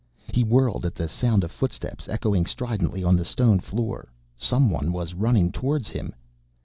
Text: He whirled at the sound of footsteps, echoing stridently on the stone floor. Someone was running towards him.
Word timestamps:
He 0.33 0.43
whirled 0.43 0.83
at 0.87 0.95
the 0.95 1.07
sound 1.07 1.43
of 1.43 1.51
footsteps, 1.51 2.09
echoing 2.09 2.47
stridently 2.47 3.03
on 3.03 3.15
the 3.15 3.23
stone 3.23 3.59
floor. 3.59 4.11
Someone 4.35 4.91
was 4.91 5.13
running 5.13 5.51
towards 5.51 5.89
him. 5.89 6.15